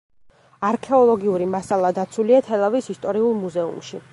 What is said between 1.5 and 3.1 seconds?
მასალა დაცულია თელავის